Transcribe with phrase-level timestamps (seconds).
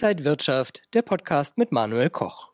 [0.00, 2.50] Inside Wirtschaft, der Podcast mit Manuel Koch.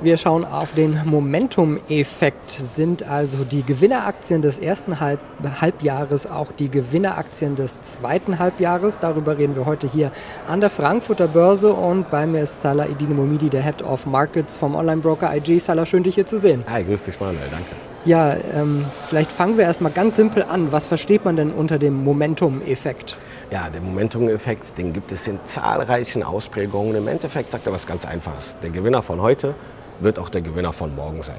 [0.00, 2.50] Wir schauen auf den Momentum-Effekt.
[2.50, 5.20] Sind also die Gewinneraktien des ersten Halb
[5.60, 8.98] Halbjahres auch die Gewinneraktien des zweiten Halbjahres?
[8.98, 10.10] Darüber reden wir heute hier
[10.48, 14.56] an der Frankfurter Börse und bei mir ist Salah Idine Momidi, der Head of Markets
[14.56, 15.60] vom Online-Broker IG.
[15.60, 16.64] Salah, schön dich hier zu sehen.
[16.68, 17.70] Hi, grüß dich Manuel, danke.
[18.04, 20.72] Ja, ähm, vielleicht fangen wir erstmal ganz simpel an.
[20.72, 23.14] Was versteht man denn unter dem Momentum-Effekt?
[23.50, 26.94] Ja, der Momentum-Effekt, den gibt es in zahlreichen Ausprägungen.
[26.96, 28.56] Im Endeffekt sagt er was ganz Einfaches.
[28.62, 29.54] Der Gewinner von heute
[30.00, 31.38] wird auch der Gewinner von morgen sein.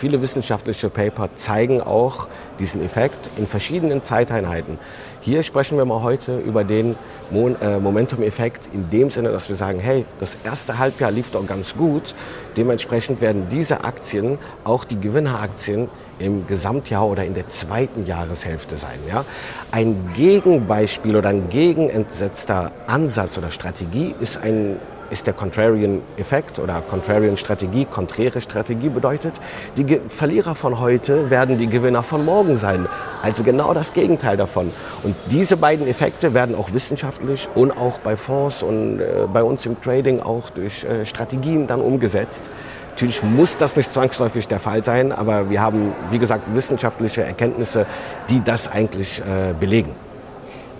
[0.00, 2.26] Viele wissenschaftliche Paper zeigen auch
[2.58, 4.78] diesen Effekt in verschiedenen Zeiteinheiten.
[5.20, 6.96] Hier sprechen wir mal heute über den
[7.30, 11.76] äh, Momentum-Effekt in dem Sinne, dass wir sagen, hey, das erste Halbjahr lief doch ganz
[11.76, 12.14] gut.
[12.56, 18.98] Dementsprechend werden diese Aktien, auch die Gewinneraktien, im Gesamtjahr oder in der zweiten Jahreshälfte sein.
[19.06, 19.26] Ja?
[19.70, 24.76] Ein Gegenbeispiel oder ein gegenentsetzter Ansatz oder Strategie ist ein
[25.10, 27.84] ist der Contrarian-Effekt oder Contrarian-Strategie.
[27.84, 29.34] Konträre Strategie bedeutet,
[29.76, 32.86] die Ge Verlierer von heute werden die Gewinner von morgen sein.
[33.22, 34.70] Also genau das Gegenteil davon.
[35.02, 39.66] Und diese beiden Effekte werden auch wissenschaftlich und auch bei Fonds und äh, bei uns
[39.66, 42.50] im Trading auch durch äh, Strategien dann umgesetzt.
[42.90, 47.86] Natürlich muss das nicht zwangsläufig der Fall sein, aber wir haben, wie gesagt, wissenschaftliche Erkenntnisse,
[48.28, 49.94] die das eigentlich äh, belegen.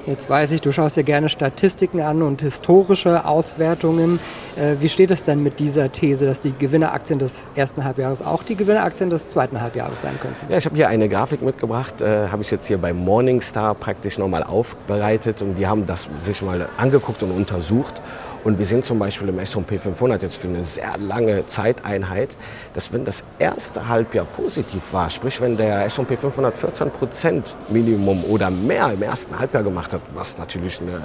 [0.07, 4.19] Jetzt weiß ich, du schaust dir gerne Statistiken an und historische Auswertungen.
[4.57, 8.43] Äh, wie steht es denn mit dieser These, dass die Gewinneraktien des ersten Halbjahres auch
[8.43, 10.51] die Gewinneraktien des zweiten Halbjahres sein könnten?
[10.51, 14.17] Ja, ich habe hier eine Grafik mitgebracht, äh, habe ich jetzt hier bei Morningstar praktisch
[14.17, 18.01] nochmal aufbereitet und die haben das sich mal angeguckt und untersucht.
[18.43, 22.37] Und wir sehen zum Beispiel im S&P 500 jetzt für eine sehr lange Zeiteinheit,
[22.73, 28.25] dass wenn das erste Halbjahr positiv war, sprich wenn der S&P 500 14 Prozent Minimum
[28.25, 31.03] oder mehr im ersten Halbjahr gemacht hat, was natürlich eine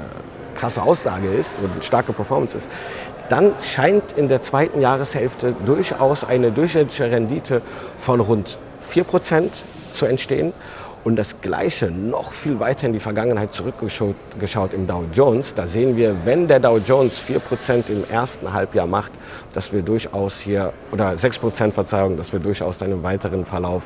[0.56, 2.72] krasse Aussage ist und eine starke Performance ist,
[3.28, 7.62] dann scheint in der zweiten Jahreshälfte durchaus eine durchschnittliche Rendite
[8.00, 10.54] von rund 4 Prozent zu entstehen.
[11.06, 15.54] Und das Gleiche noch viel weiter in die Vergangenheit zurückgeschaut geschaut im Dow Jones.
[15.54, 19.12] Da sehen wir, wenn der Dow Jones 4% im ersten Halbjahr macht,
[19.54, 23.84] dass wir durchaus hier, oder 6% Verzeihung, dass wir durchaus im weiteren Verlauf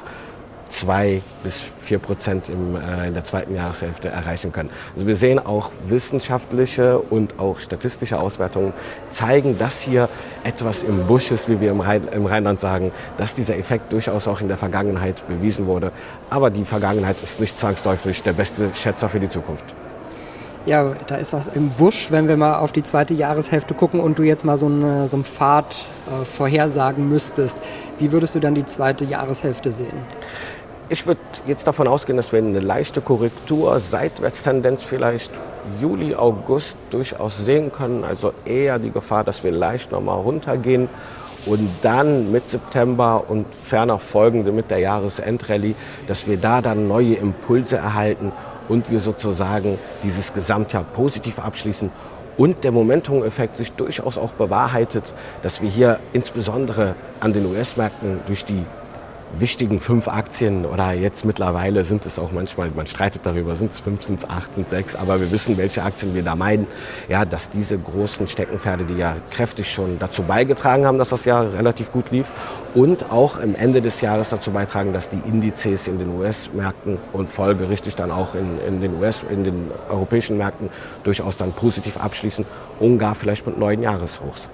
[0.69, 4.69] zwei bis vier Prozent im, äh, in der zweiten Jahreshälfte erreichen können.
[4.95, 8.73] Also wir sehen auch wissenschaftliche und auch statistische Auswertungen
[9.09, 10.07] zeigen, dass hier
[10.43, 14.27] etwas im Busch ist, wie wir im, Rhein, im Rheinland sagen, dass dieser Effekt durchaus
[14.27, 15.91] auch in der Vergangenheit bewiesen wurde.
[16.29, 19.75] Aber die Vergangenheit ist nicht zwangsläufig der beste Schätzer für die Zukunft.
[20.65, 24.19] Ja, da ist was im Busch, wenn wir mal auf die zweite Jahreshälfte gucken und
[24.19, 27.57] du jetzt mal so, eine, so einen Pfad äh, vorhersagen müsstest.
[27.97, 29.97] Wie würdest du dann die zweite Jahreshälfte sehen?
[30.91, 35.31] Ich würde jetzt davon ausgehen, dass wir eine leichte Korrektur, Seitwärtstendenz vielleicht
[35.79, 38.03] Juli, August durchaus sehen können.
[38.03, 40.89] Also eher die Gefahr, dass wir leicht nochmal runtergehen
[41.45, 45.75] und dann mit September und ferner folgende mit der Jahresendrallye,
[46.07, 48.31] dass wir da dann neue Impulse erhalten
[48.67, 51.91] und wir sozusagen dieses Gesamtjahr positiv abschließen
[52.35, 55.13] und der Momentum-Effekt sich durchaus auch bewahrheitet,
[55.43, 58.65] dass wir hier insbesondere an den US-Märkten durch die
[59.37, 63.79] wichtigen fünf Aktien oder jetzt mittlerweile sind es auch manchmal, man streitet darüber, sind es
[63.79, 66.67] fünf, sind es acht, sind es sechs, aber wir wissen, welche Aktien wir da meiden,
[67.07, 71.53] ja, dass diese großen Steckenpferde, die ja kräftig schon dazu beigetragen haben, dass das Jahr
[71.53, 72.31] relativ gut lief
[72.73, 77.29] und auch im Ende des Jahres dazu beitragen, dass die Indizes in den US-Märkten und
[77.29, 80.69] folgerichtig dann auch in, in den US, in den europäischen Märkten
[81.03, 82.45] durchaus dann positiv abschließen
[82.79, 84.47] und gar vielleicht mit neuen Jahreshochs.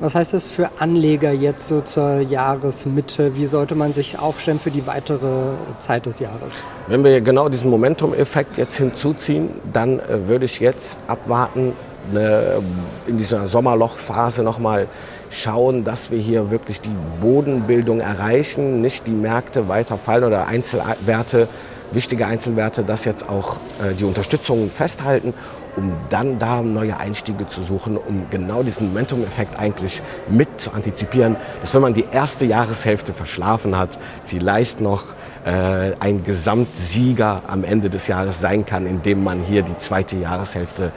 [0.00, 3.36] Was heißt das für Anleger jetzt so zur Jahresmitte?
[3.36, 6.62] Wie sollte man sich aufstellen für die weitere Zeit des Jahres?
[6.86, 11.72] Wenn wir genau diesen Momentum-Effekt jetzt hinzuziehen, dann äh, würde ich jetzt abwarten,
[12.12, 12.62] ne,
[13.08, 14.86] in dieser Sommerlochphase nochmal
[15.30, 21.48] schauen, dass wir hier wirklich die Bodenbildung erreichen, nicht die Märkte weiter fallen oder Einzelwerte
[21.90, 25.34] wichtige Einzelwerte, das jetzt auch äh, die Unterstützung festhalten,
[25.78, 31.36] um dann da neue Einstiege zu suchen, um genau diesen Momentum-Effekt eigentlich mit zu antizipieren,
[31.60, 35.04] dass wenn man die erste Jahreshälfte verschlafen hat, vielleicht noch
[35.44, 40.90] äh, ein Gesamtsieger am Ende des Jahres sein kann, indem man hier die zweite Jahreshälfte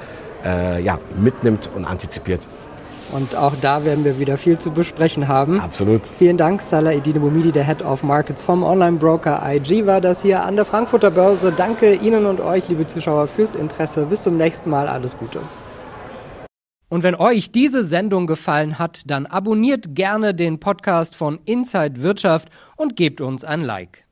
[0.43, 2.41] äh, ja, mitnimmt und antizipiert.
[3.11, 5.59] Und auch da werden wir wieder viel zu besprechen haben.
[5.59, 6.01] Absolut.
[6.05, 10.43] Vielen Dank, Salah Edine Bumidi, der Head of Markets vom Online-Broker IG, war das hier
[10.43, 11.51] an der Frankfurter Börse.
[11.51, 14.05] Danke Ihnen und euch, liebe Zuschauer, fürs Interesse.
[14.05, 14.87] Bis zum nächsten Mal.
[14.87, 15.39] Alles Gute.
[16.89, 22.49] Und wenn euch diese Sendung gefallen hat, dann abonniert gerne den Podcast von Inside Wirtschaft
[22.75, 24.05] und gebt uns ein Like.